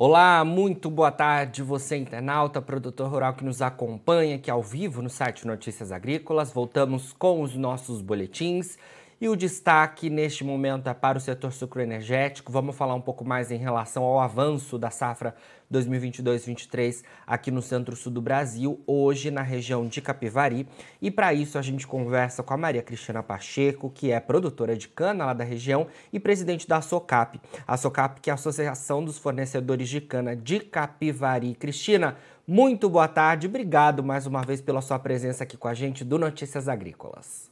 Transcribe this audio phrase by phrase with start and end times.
[0.00, 5.10] Olá, muito boa tarde, você internauta, produtor rural que nos acompanha aqui ao vivo no
[5.10, 6.52] site Notícias Agrícolas.
[6.52, 8.78] Voltamos com os nossos boletins.
[9.20, 12.52] E o destaque neste momento é para o setor sucroenergético.
[12.52, 15.34] Vamos falar um pouco mais em relação ao avanço da safra
[15.72, 20.66] 2022-23 aqui no centro-sul do Brasil, hoje na região de Capivari.
[21.00, 24.88] E para isso a gente conversa com a Maria Cristina Pacheco, que é produtora de
[24.88, 27.40] cana lá da região e presidente da SOCAP.
[27.66, 31.54] A SOCAP, que é a Associação dos Fornecedores de Cana de Capivari.
[31.54, 32.16] Cristina,
[32.46, 33.46] muito boa tarde.
[33.46, 37.50] Obrigado mais uma vez pela sua presença aqui com a gente do Notícias Agrícolas.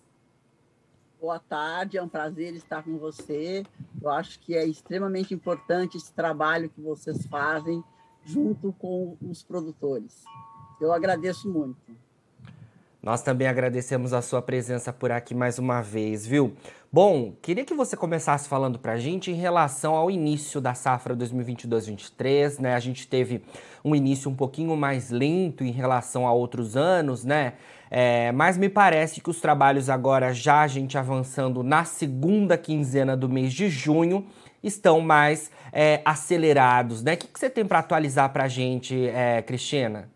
[1.20, 3.64] Boa tarde, é um prazer estar com você.
[4.00, 7.82] Eu acho que é extremamente importante esse trabalho que vocês fazem
[8.26, 10.24] junto com os produtores.
[10.80, 11.96] Eu agradeço muito.
[13.02, 16.54] Nós também agradecemos a sua presença por aqui mais uma vez, viu?
[16.92, 21.14] Bom, queria que você começasse falando para a gente em relação ao início da safra
[21.16, 22.74] 2022-23, né?
[22.74, 23.44] A gente teve
[23.84, 27.52] um início um pouquinho mais lento em relação a outros anos, né?
[27.88, 33.16] É, mas me parece que os trabalhos agora, já a gente avançando na segunda quinzena
[33.16, 34.26] do mês de junho,
[34.68, 37.14] estão mais é, acelerados, né?
[37.14, 40.10] O que, que você tem para atualizar para a gente, é, Cristina?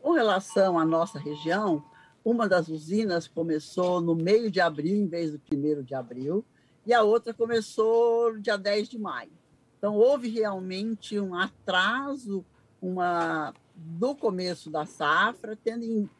[0.00, 1.84] Com relação à nossa região,
[2.24, 6.44] uma das usinas começou no meio de abril, em vez do primeiro de abril,
[6.86, 9.30] e a outra começou dia 10 de maio.
[9.78, 12.44] Então, houve realmente um atraso
[12.80, 16.10] uma, do começo da safra, tendo em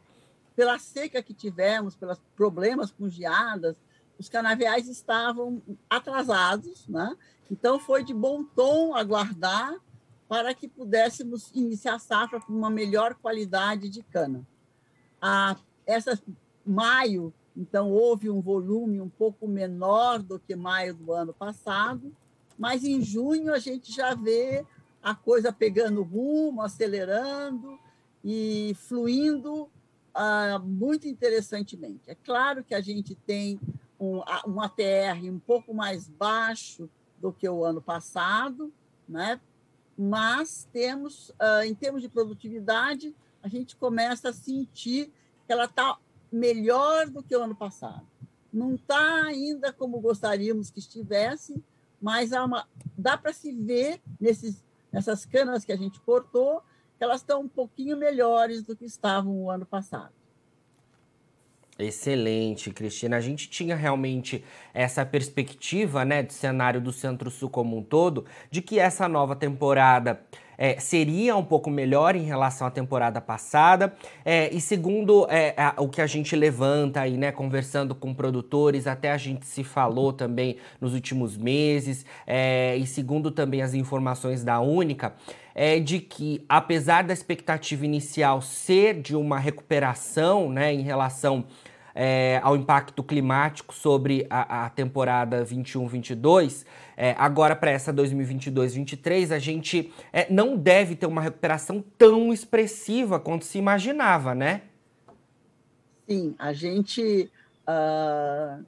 [0.55, 3.75] pela seca que tivemos, pelos problemas com geadas,
[4.17, 7.15] os canaviais estavam atrasados, né?
[7.51, 9.75] Então foi de bom tom aguardar
[10.27, 14.45] para que pudéssemos iniciar a safra com uma melhor qualidade de cana.
[15.21, 15.55] A,
[15.85, 16.19] essa
[16.65, 22.15] maio, então houve um volume um pouco menor do que maio do ano passado,
[22.57, 24.65] mas em junho a gente já vê
[25.01, 27.77] a coisa pegando rumo, acelerando
[28.23, 29.69] e fluindo
[30.13, 32.01] ah, muito interessantemente.
[32.07, 33.59] É claro que a gente tem
[34.03, 38.71] um, um ATR um pouco mais baixo do que o ano passado,
[39.07, 39.39] né?
[39.97, 45.11] mas temos, ah, em termos de produtividade, a gente começa a sentir
[45.45, 45.97] que ela está
[46.31, 48.05] melhor do que o ano passado.
[48.51, 51.63] Não está ainda como gostaríamos que estivesse,
[52.01, 56.63] mas uma, dá para se ver nesses, nessas canas que a gente cortou
[57.03, 60.13] elas estão um pouquinho melhores do que estavam o ano passado.
[61.77, 63.17] Excelente, Cristina.
[63.17, 68.61] A gente tinha realmente essa perspectiva, né, de cenário do Centro-Sul como um todo, de
[68.61, 70.21] que essa nova temporada
[70.57, 73.93] é, seria um pouco melhor em relação à temporada passada.
[74.23, 78.87] É, e segundo é, a, o que a gente levanta aí, né, conversando com produtores,
[78.87, 84.43] até a gente se falou também nos últimos meses, é, e segundo também as informações
[84.43, 85.13] da Única,
[85.55, 91.45] é de que, apesar da expectativa inicial ser de uma recuperação né, em relação
[91.95, 96.65] é, ao impacto climático sobre a, a temporada 21-22,
[96.97, 103.19] é, agora para essa 2022-23, a gente é, não deve ter uma recuperação tão expressiva
[103.19, 104.61] quanto se imaginava, né?
[106.07, 107.31] Sim, a gente,
[107.67, 108.65] uh,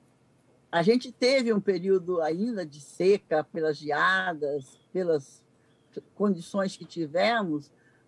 [0.72, 5.44] a gente teve um período ainda de seca pelas geadas, pelas
[6.16, 7.68] condições que tivemos,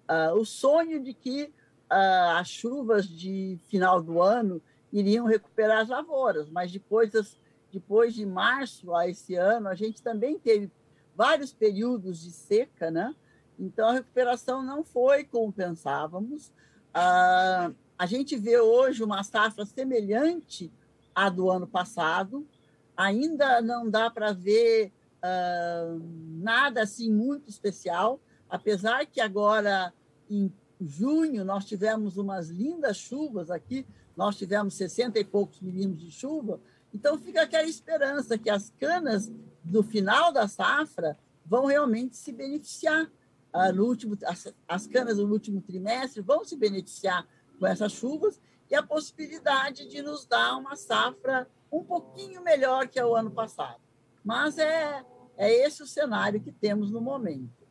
[0.09, 1.51] uh, o sonho de que
[1.91, 4.61] uh, as chuvas de final do ano
[4.91, 7.37] iriam recuperar as lavouras, mas depois, das,
[7.71, 10.71] depois de março a esse ano, a gente também teve
[11.15, 13.13] vários períodos de seca, né?
[13.59, 16.47] Então a recuperação não foi como pensávamos.
[16.89, 20.71] Uh, a gente vê hoje uma safra semelhante
[21.15, 22.47] à do ano passado.
[22.95, 25.99] Ainda não dá para ver uh,
[26.39, 28.19] nada assim muito especial,
[28.49, 29.91] apesar que agora
[30.29, 33.85] em junho nós tivemos umas lindas chuvas aqui,
[34.17, 36.59] nós tivemos 60 e poucos milímetros de chuva,
[36.93, 39.31] então fica aquela esperança que as canas
[39.63, 43.09] do final da safra vão realmente se beneficiar.
[43.53, 47.27] Uh, no último, as, as canas do último trimestre vão se beneficiar
[47.59, 53.01] com essas chuvas e a possibilidade de nos dar uma safra um pouquinho melhor que
[53.01, 53.79] o ano passado.
[54.23, 55.03] Mas é,
[55.37, 57.67] é esse o cenário que temos no momento.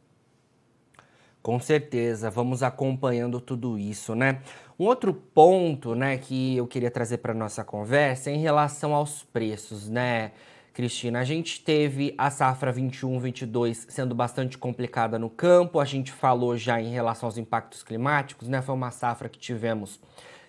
[1.42, 4.42] Com certeza, vamos acompanhando tudo isso, né?
[4.78, 9.22] Um outro ponto, né, que eu queria trazer para nossa conversa é em relação aos
[9.22, 10.32] preços, né?
[10.74, 16.54] Cristina, a gente teve a safra 21-22 sendo bastante complicada no campo, a gente falou
[16.58, 18.60] já em relação aos impactos climáticos, né?
[18.60, 19.98] Foi uma safra que tivemos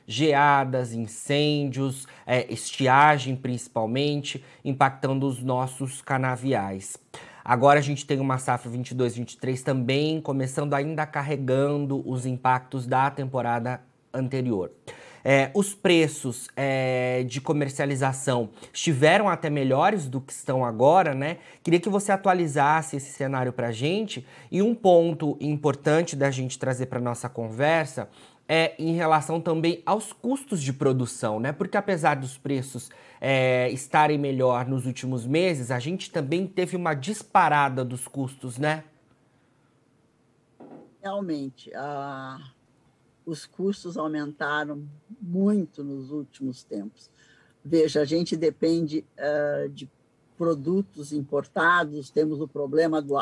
[0.05, 6.97] geadas, incêndios, é, estiagem principalmente, impactando os nossos canaviais.
[7.45, 13.79] Agora a gente tem uma safra 22-23 também começando ainda carregando os impactos da temporada
[14.17, 14.71] anterior.
[15.29, 21.39] É, os preços é, de comercialização estiveram até melhores do que estão agora, né?
[21.61, 24.25] Queria que você atualizasse esse cenário para a gente.
[24.49, 28.09] E um ponto importante da gente trazer para nossa conversa
[28.47, 31.51] é em relação também aos custos de produção, né?
[31.51, 32.89] Porque apesar dos preços
[33.19, 38.85] é, estarem melhor nos últimos meses, a gente também teve uma disparada dos custos, né?
[41.01, 42.37] Realmente, a
[43.27, 44.87] os custos aumentaram
[45.21, 47.11] muito nos últimos tempos.
[47.63, 49.91] Veja, a gente depende uh, de
[50.37, 53.15] produtos importados, temos o problema do,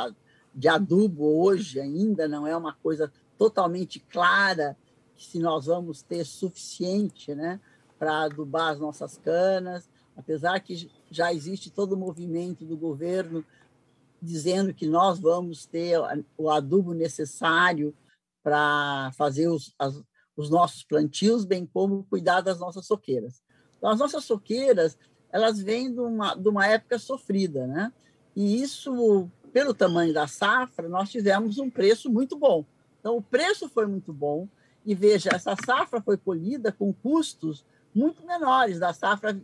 [0.54, 4.78] de adubo hoje ainda, não é uma coisa totalmente clara
[5.18, 7.60] se nós vamos ter suficiente né,
[7.98, 13.44] para adubar as nossas canas, apesar que já existe todo o movimento do governo
[14.22, 15.98] dizendo que nós vamos ter
[16.38, 17.92] o adubo necessário
[18.46, 20.00] para fazer os, as,
[20.38, 23.42] os nossos plantios, bem como cuidar das nossas soqueiras.
[23.76, 24.96] Então, as nossas soqueiras,
[25.32, 27.92] elas vêm de uma, de uma época sofrida, né?
[28.36, 32.64] E isso, pelo tamanho da safra, nós tivemos um preço muito bom.
[33.00, 34.48] Então, o preço foi muito bom.
[34.86, 37.66] E veja, essa safra foi colhida com custos
[37.96, 39.36] muito menores da safra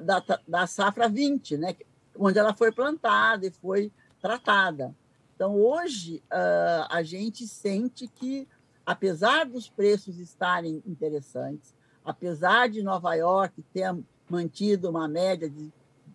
[0.00, 1.74] da, da safra 20, né?
[2.16, 3.90] onde ela foi plantada e foi
[4.20, 4.94] tratada.
[5.36, 8.48] Então, hoje, uh, a gente sente que,
[8.86, 13.94] apesar dos preços estarem interessantes, apesar de Nova York ter
[14.30, 15.70] mantido uma média de,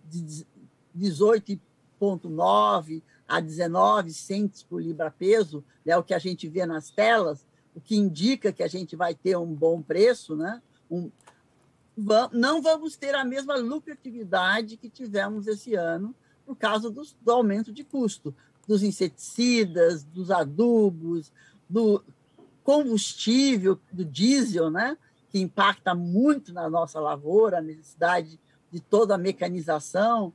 [0.09, 0.43] de
[0.97, 7.45] 18,9 a 19 centos por libra-peso, é o que a gente vê nas telas,
[7.75, 10.63] o que indica que a gente vai ter um bom preço, né?
[10.89, 11.11] Um,
[12.31, 17.71] não vamos ter a mesma lucratividade que tivemos esse ano por causa do, do aumento
[17.71, 18.33] de custo
[18.67, 21.31] dos inseticidas, dos adubos,
[21.69, 22.03] do
[22.63, 24.97] combustível, do diesel, né?
[25.29, 28.37] que impacta muito na nossa lavoura, a necessidade
[28.69, 30.33] de toda a mecanização.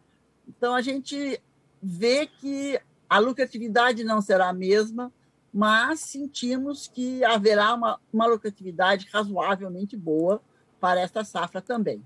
[0.48, 1.40] Então, a gente
[1.82, 5.12] vê que a lucratividade não será a mesma,
[5.52, 10.40] mas sentimos que haverá uma, uma lucratividade razoavelmente boa
[10.80, 12.02] para esta safra também.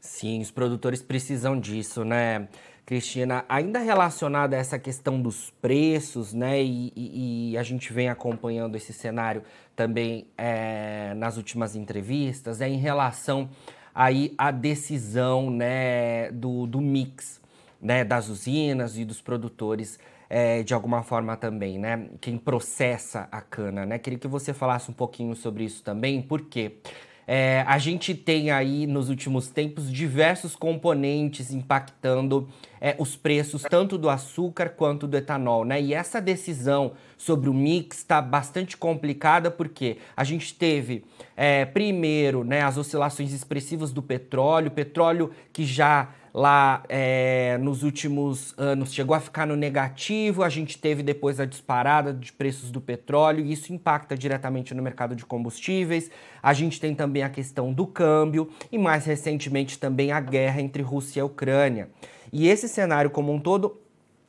[0.00, 2.48] Sim, os produtores precisam disso, né?
[2.86, 6.62] Cristina, ainda relacionada a essa questão dos preços, né?
[6.62, 9.42] E, e, e a gente vem acompanhando esse cenário
[9.74, 13.50] também é, nas últimas entrevistas, é em relação
[13.92, 17.40] aí à decisão né, do, do mix
[17.82, 19.98] né, das usinas e dos produtores
[20.30, 22.08] é, de alguma forma também, né?
[22.20, 23.98] Quem processa a cana, né?
[23.98, 26.76] Queria que você falasse um pouquinho sobre isso também, porque?
[27.26, 32.48] É, a gente tem aí nos últimos tempos diversos componentes impactando
[32.80, 35.80] é, os preços tanto do açúcar quanto do etanol, né?
[35.80, 41.04] E essa decisão sobre o mix está bastante complicada porque a gente teve
[41.36, 48.52] é, primeiro né, as oscilações expressivas do petróleo, petróleo que já lá é, nos últimos
[48.58, 52.78] anos chegou a ficar no negativo, a gente teve depois a disparada de preços do
[52.78, 56.10] petróleo e isso impacta diretamente no mercado de combustíveis.
[56.42, 60.82] A gente tem também a questão do câmbio e mais recentemente também a guerra entre
[60.82, 61.88] Rússia e Ucrânia.
[62.30, 63.80] E esse cenário como um todo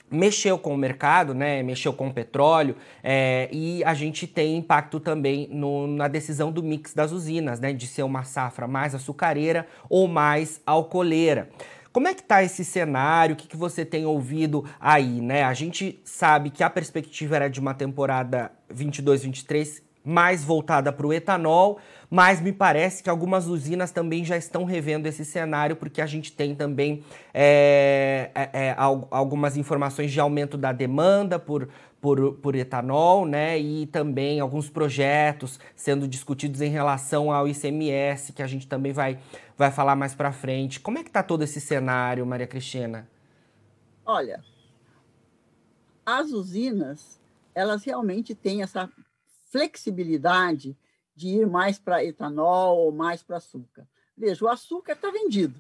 [0.09, 1.61] mexeu com o mercado, né?
[1.61, 6.63] Mexeu com o petróleo é, e a gente tem impacto também no, na decisão do
[6.63, 7.73] mix das usinas, né?
[7.73, 11.49] De ser uma safra mais açucareira ou mais alcooleira.
[11.97, 13.33] Como é que está esse cenário?
[13.33, 15.43] O que, que você tem ouvido aí, né?
[15.43, 21.11] A gente sabe que a perspectiva era de uma temporada 22-23 mais voltada para o
[21.11, 26.05] etanol, mas me parece que algumas usinas também já estão revendo esse cenário, porque a
[26.05, 31.67] gente tem também é, é, é, algumas informações de aumento da demanda por,
[32.01, 33.59] por, por etanol, né?
[33.59, 39.19] E também alguns projetos sendo discutidos em relação ao ICMS, que a gente também vai,
[39.57, 40.79] vai falar mais para frente.
[40.79, 43.07] Como é que está todo esse cenário, Maria Cristina?
[44.05, 44.43] Olha,
[46.05, 47.19] as usinas,
[47.53, 48.89] elas realmente têm essa
[49.51, 50.77] flexibilidade
[51.15, 53.87] de ir mais para etanol ou mais para açúcar.
[54.15, 55.59] Veja, o açúcar está vendido.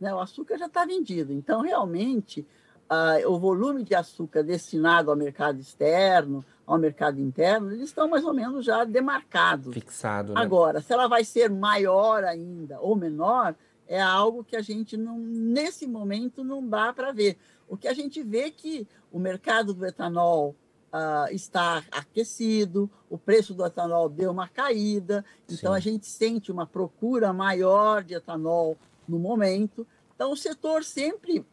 [0.00, 0.12] Né?
[0.12, 1.32] O açúcar já está vendido.
[1.32, 2.46] Então, realmente,
[2.90, 8.24] uh, o volume de açúcar destinado ao mercado externo, ao mercado interno, eles estão mais
[8.24, 9.74] ou menos já demarcados.
[9.74, 10.34] Fixado.
[10.34, 10.40] Né?
[10.40, 13.54] Agora, se ela vai ser maior ainda ou menor,
[13.86, 17.36] é algo que a gente não, nesse momento não dá para ver.
[17.68, 20.54] O que a gente vê é que o mercado do etanol
[20.92, 25.76] uh, está aquecido, o preço do etanol deu uma caída, então Sim.
[25.76, 28.76] a gente sente uma procura maior de etanol
[29.06, 29.86] no momento.
[30.14, 31.44] Então o setor sempre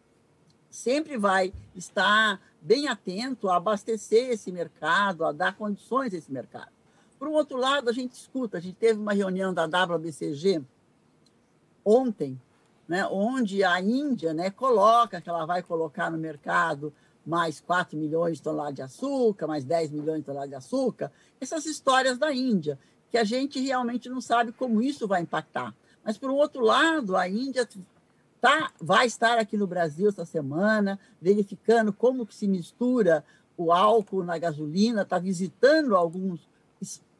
[0.71, 6.71] sempre vai estar bem atento a abastecer esse mercado, a dar condições a esse mercado.
[7.19, 10.63] Por um outro lado, a gente escuta, a gente teve uma reunião da WBCG
[11.83, 12.39] ontem,
[12.87, 16.93] né, onde a Índia né, coloca que ela vai colocar no mercado
[17.25, 21.65] mais 4 milhões de toneladas de açúcar, mais 10 milhões de toneladas de açúcar, essas
[21.65, 22.79] histórias da Índia,
[23.11, 25.75] que a gente realmente não sabe como isso vai impactar.
[26.03, 27.67] Mas, por um outro lado, a Índia
[28.41, 33.23] tá, vai estar aqui no Brasil essa semana, verificando como que se mistura
[33.55, 36.49] o álcool na gasolina, está visitando alguns,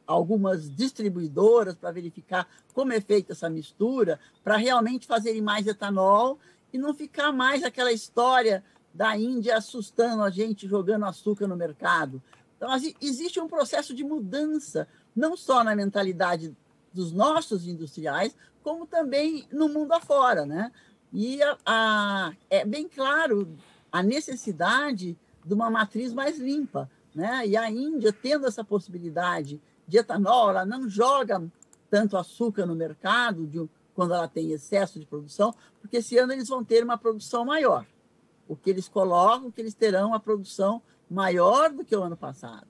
[0.04, 6.40] algumas distribuidoras para verificar como é feita essa mistura, para realmente fazerem mais etanol
[6.72, 12.20] e não ficar mais aquela história da Índia assustando a gente, jogando açúcar no mercado.
[12.56, 12.68] Então,
[13.00, 16.56] existe um processo de mudança, não só na mentalidade
[16.92, 20.70] dos nossos industriais, como também no mundo afora, né?
[21.12, 23.48] E a, a, é bem claro
[23.90, 26.90] a necessidade de uma matriz mais limpa.
[27.14, 27.46] Né?
[27.46, 31.42] E a Índia, tendo essa possibilidade de etanol, ela não joga
[31.90, 36.48] tanto açúcar no mercado de, quando ela tem excesso de produção, porque esse ano eles
[36.48, 37.84] vão ter uma produção maior.
[38.48, 42.66] O que eles colocam, que eles terão uma produção maior do que o ano passado.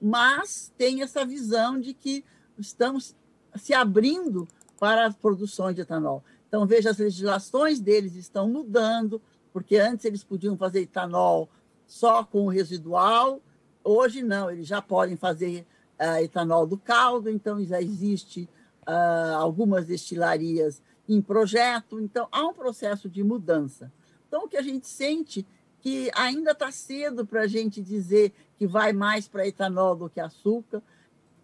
[0.00, 2.24] Mas tem essa visão de que
[2.58, 3.14] estamos
[3.54, 6.24] se abrindo para as produções de etanol.
[6.48, 9.20] Então, veja, as legislações deles estão mudando,
[9.52, 11.48] porque antes eles podiam fazer etanol
[11.86, 13.40] só com o residual,
[13.82, 15.66] hoje não, eles já podem fazer
[16.00, 18.48] uh, etanol do caldo, então já existe
[18.86, 23.92] uh, algumas destilarias em projeto, então há um processo de mudança.
[24.26, 25.46] Então, o que a gente sente
[25.86, 30.18] que ainda está cedo para a gente dizer que vai mais para etanol do que
[30.18, 30.82] açúcar.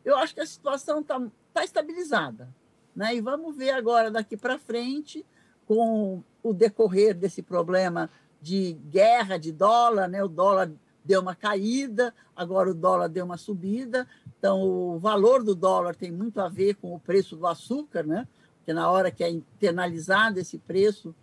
[0.05, 1.23] Eu acho que a situação está
[1.55, 2.53] tá estabilizada.
[2.95, 3.17] Né?
[3.17, 5.25] E vamos ver agora, daqui para frente,
[5.67, 10.23] com o decorrer desse problema de guerra de dólar, né?
[10.23, 10.71] o dólar
[11.05, 14.07] deu uma caída, agora o dólar deu uma subida.
[14.39, 18.27] Então, o valor do dólar tem muito a ver com o preço do açúcar, né?
[18.57, 21.15] porque na hora que é internalizado esse preço,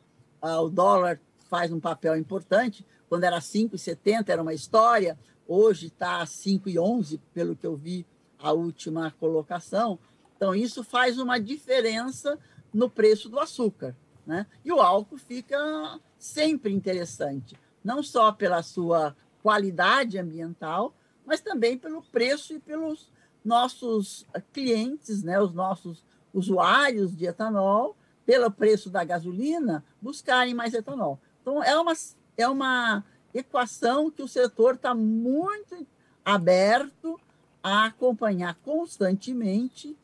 [0.41, 2.85] ah, o dólar faz um papel importante.
[3.07, 8.05] Quando era 5,70 era uma história, hoje está 5,11, pelo que eu vi
[8.37, 9.97] a última colocação.
[10.39, 12.39] Então, isso faz uma diferença
[12.73, 13.93] no preço do açúcar.
[14.25, 14.47] Né?
[14.63, 22.01] E o álcool fica sempre interessante, não só pela sua qualidade ambiental, mas também pelo
[22.01, 23.11] preço e pelos
[23.43, 25.41] nossos clientes, né?
[25.41, 31.19] os nossos usuários de etanol, pelo preço da gasolina, buscarem mais etanol.
[31.41, 31.91] Então, é uma,
[32.37, 33.03] é uma
[33.33, 35.85] equação que o setor está muito
[36.23, 37.19] aberto
[37.61, 39.97] a acompanhar constantemente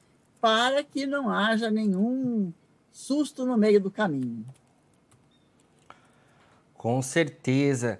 [0.45, 2.53] para que não haja nenhum
[2.91, 4.45] susto no meio do caminho.
[6.75, 7.97] Com certeza.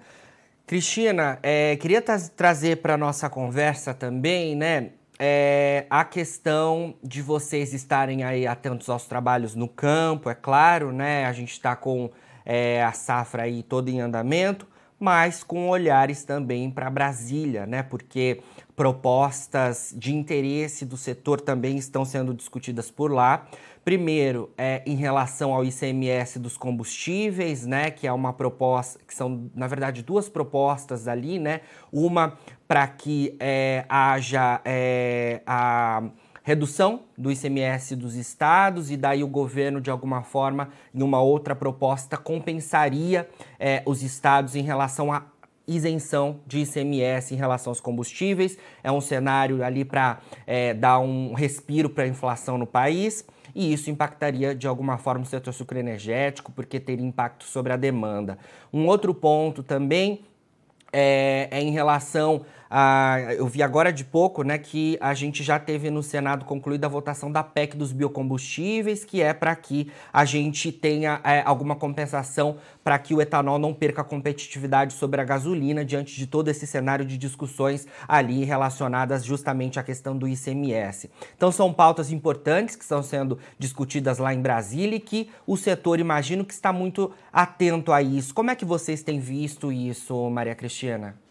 [0.64, 8.22] Cristina, é, queria trazer para nossa conversa também, né, é, a questão de vocês estarem
[8.22, 12.12] aí atentos aos trabalhos no campo, é claro, né, a gente está com
[12.44, 17.82] é, a safra aí toda em andamento, mas com olhares também para Brasília, né?
[17.82, 18.40] Porque
[18.74, 23.46] propostas de interesse do setor também estão sendo discutidas por lá.
[23.84, 29.48] Primeiro, é, em relação ao ICMS dos combustíveis, né, que é uma proposta, que são,
[29.54, 31.60] na verdade, duas propostas ali, né?
[31.92, 32.36] Uma
[32.66, 36.02] para que é, haja é, a
[36.46, 41.56] redução do ICMS dos estados e daí o governo, de alguma forma, em uma outra
[41.56, 45.24] proposta, compensaria é, os estados em relação à
[45.66, 48.56] isenção de ICMS em relação aos combustíveis.
[48.84, 53.72] É um cenário ali para é, dar um respiro para a inflação no país e
[53.72, 58.38] isso impactaria de alguma forma o setor sucroenergético, porque teria impacto sobre a demanda.
[58.72, 60.24] Um outro ponto também
[60.92, 65.58] é, é em relação ah, eu vi agora de pouco né, que a gente já
[65.58, 70.24] teve no Senado concluída a votação da PEC dos biocombustíveis, que é para que a
[70.24, 75.84] gente tenha é, alguma compensação para que o etanol não perca competitividade sobre a gasolina
[75.84, 81.10] diante de todo esse cenário de discussões ali relacionadas justamente à questão do ICMS.
[81.36, 86.00] Então são pautas importantes que estão sendo discutidas lá em Brasília e que o setor
[86.00, 88.34] imagino que está muito atento a isso.
[88.34, 91.25] Como é que vocês têm visto isso, Maria Cristina?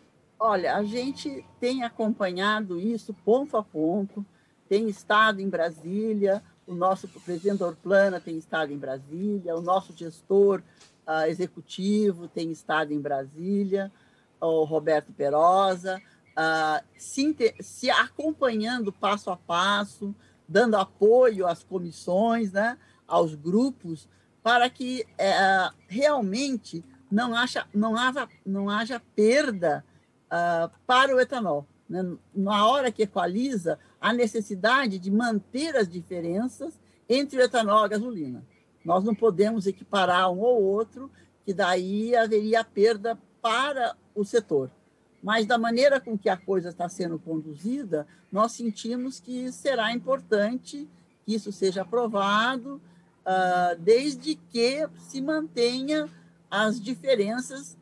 [0.47, 4.23] Olha, a gente tem acompanhado isso ponto a ponto,
[4.69, 10.61] tem estado em Brasília, o nosso presidente Orplana tem estado em Brasília, o nosso gestor
[11.07, 13.91] uh, executivo tem estado em Brasília,
[14.39, 15.99] o Roberto Perosa,
[16.37, 20.13] uh, se, se, acompanhando passo a passo,
[20.47, 24.07] dando apoio às comissões, né, aos grupos,
[24.43, 29.83] para que uh, realmente não, haja, não, haja, não haja perda
[30.25, 31.67] uh, para o etanol.
[31.89, 32.03] Né?
[32.33, 37.89] Na hora que equaliza, a necessidade de manter as diferenças entre o etanol e a
[37.89, 38.43] gasolina.
[38.83, 41.09] Nós não podemos equiparar um ou outro,
[41.43, 44.69] que daí haveria perda para o setor.
[45.21, 50.87] Mas da maneira com que a coisa está sendo conduzida, nós sentimos que será importante
[51.25, 52.79] que isso seja aprovado,
[53.25, 56.07] uh, desde que se mantenha
[56.49, 57.75] as diferenças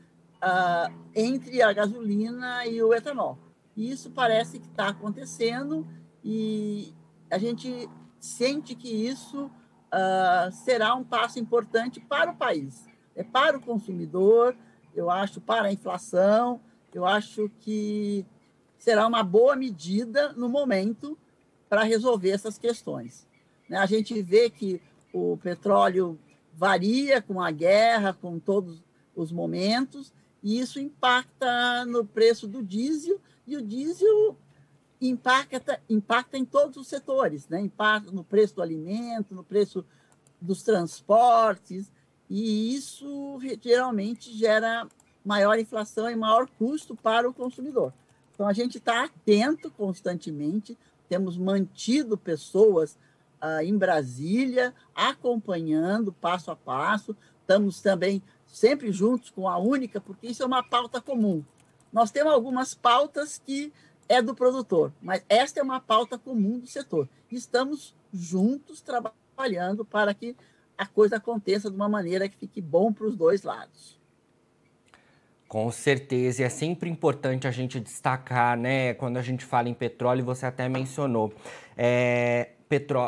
[0.44, 3.38] uh, entre a gasolina e o etanol.
[3.76, 5.88] E isso parece que está acontecendo
[6.24, 6.94] e
[7.32, 12.86] a gente sente que isso uh, será um passo importante para o país,
[13.16, 14.56] é para o consumidor,
[14.94, 16.62] eu acho, para a inflação,
[16.94, 18.26] eu acho que
[18.78, 21.18] será uma boa medida no momento
[21.68, 23.28] para resolver essas questões.
[23.68, 23.78] Né?
[23.78, 24.80] A gente vê que
[25.12, 26.20] o petróleo
[26.54, 28.84] varia com a guerra, com todos
[29.16, 34.38] os momentos, e isso impacta no preço do diesel, e o diesel
[35.00, 37.62] impacta, impacta em todos os setores, né?
[37.62, 39.86] impacta no preço do alimento, no preço
[40.42, 41.92] dos transportes,
[42.30, 44.88] e isso geralmente gera
[45.24, 47.94] maior inflação e maior custo para o consumidor.
[48.34, 52.98] Então, a gente está atento constantemente, temos mantido pessoas
[53.40, 58.22] ah, em Brasília, acompanhando passo a passo, estamos também
[58.54, 61.44] sempre juntos com a Única, porque isso é uma pauta comum.
[61.92, 63.74] Nós temos algumas pautas que
[64.08, 67.10] é do produtor, mas esta é uma pauta comum do setor.
[67.32, 70.36] Estamos juntos trabalhando para que
[70.78, 74.00] a coisa aconteça de uma maneira que fique bom para os dois lados.
[75.48, 79.74] Com certeza, e é sempre importante a gente destacar, né, quando a gente fala em
[79.74, 81.34] petróleo, você até mencionou,
[81.76, 82.52] é,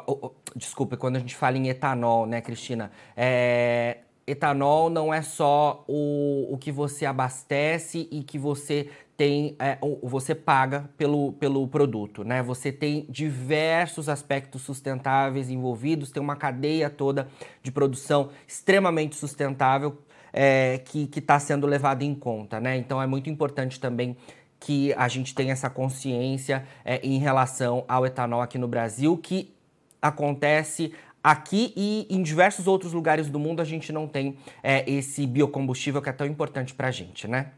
[0.08, 5.84] oh, desculpa, quando a gente fala em etanol, né, Cristina, é, etanol não é só
[5.88, 12.24] o, o que você abastece e que você tem, é, você paga pelo, pelo produto,
[12.24, 12.44] né?
[12.44, 17.28] Você tem diversos aspectos sustentáveis envolvidos, tem uma cadeia toda
[17.64, 19.98] de produção extremamente sustentável
[20.34, 22.76] é, que está sendo levada em conta, né?
[22.78, 24.18] Então é muito importante também
[24.60, 29.54] que a gente tenha essa consciência é, em relação ao etanol aqui no Brasil, que
[30.02, 30.92] acontece
[31.26, 36.00] aqui e em diversos outros lugares do mundo a gente não tem é, esse biocombustível
[36.00, 37.52] que é tão importante para a gente, né?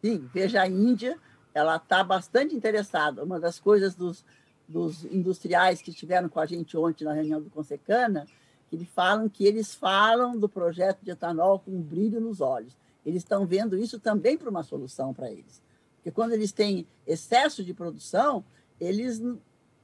[0.00, 1.18] Sim, veja a Índia,
[1.52, 3.24] ela está bastante interessada.
[3.24, 4.24] Uma das coisas dos,
[4.68, 8.24] dos industriais que estiveram com a gente ontem na reunião do Consecana,
[8.72, 12.76] eles falam que eles falam do projeto de etanol com um brilho nos olhos.
[13.04, 15.60] Eles estão vendo isso também para uma solução para eles.
[15.96, 18.44] Porque quando eles têm excesso de produção,
[18.80, 19.20] eles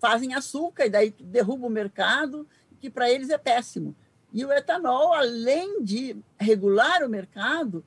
[0.05, 2.47] fazem açúcar e daí derruba o mercado,
[2.79, 3.97] que para eles é péssimo.
[4.35, 7.83] E o etanol, além de regular o mercado,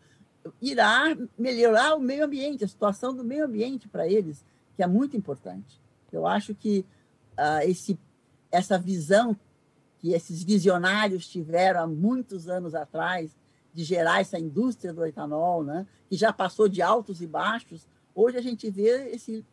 [0.59, 4.43] irá melhorar o meio ambiente, a situação do meio ambiente para eles,
[4.75, 5.79] que é muito importante.
[6.11, 6.83] Eu acho que
[7.37, 7.99] uh, esse,
[8.51, 9.37] essa visão
[9.99, 13.29] que esses visionários tiveram há muitos anos atrás
[13.71, 18.37] de gerar essa indústria do etanol, né, que já passou de altos e baixos, hoje
[18.37, 19.45] a gente vê esse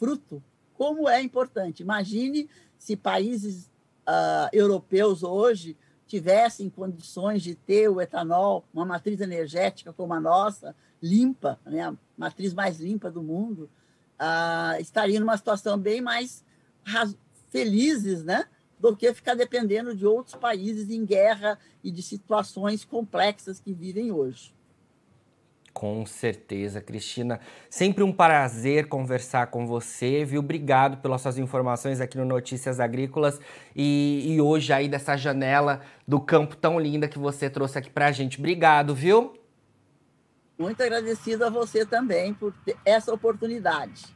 [0.00, 0.42] fruto,
[0.78, 1.82] como é importante.
[1.82, 3.66] Imagine se países
[4.06, 10.74] uh, europeus hoje tivessem condições de ter o etanol, uma matriz energética como a nossa,
[11.02, 13.68] limpa, né, a matriz mais limpa do mundo,
[14.18, 16.44] uh, numa situação bem mais
[17.50, 18.46] felizes, né,
[18.78, 24.12] do que ficar dependendo de outros países em guerra e de situações complexas que vivem
[24.12, 24.54] hoje.
[25.78, 27.38] Com certeza, Cristina.
[27.70, 30.40] Sempre um prazer conversar com você, viu?
[30.40, 33.40] Obrigado pelas suas informações aqui no Notícias Agrícolas
[33.76, 38.10] e, e hoje aí dessa janela do campo tão linda que você trouxe aqui pra
[38.10, 38.40] gente.
[38.40, 39.34] Obrigado, viu?
[40.58, 42.52] Muito agradecido a você também por
[42.84, 44.06] essa oportunidade.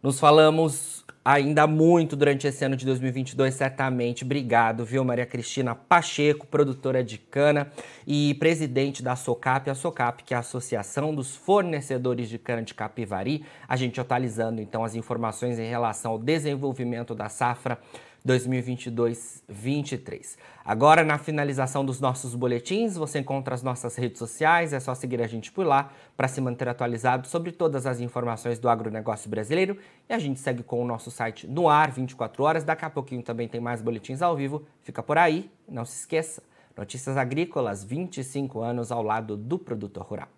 [0.00, 4.24] Nos falamos ainda muito durante esse ano de 2022, certamente.
[4.24, 7.70] Obrigado, viu, Maria Cristina Pacheco, produtora de cana
[8.06, 12.72] e presidente da SOCAP, a SOCAP, que é a Associação dos Fornecedores de Cana de
[12.72, 13.44] Capivari.
[13.68, 17.78] A gente atualizando então as informações em relação ao desenvolvimento da safra
[18.26, 20.36] 2022-23.
[20.64, 25.22] Agora, na finalização dos nossos boletins, você encontra as nossas redes sociais, é só seguir
[25.22, 29.78] a gente por lá para se manter atualizado sobre todas as informações do agronegócio brasileiro.
[30.08, 32.64] E a gente segue com o nosso site no ar 24 horas.
[32.64, 34.64] Daqui a pouquinho também tem mais boletins ao vivo.
[34.82, 36.42] Fica por aí, não se esqueça.
[36.76, 40.37] Notícias Agrícolas, 25 anos ao lado do produtor rural.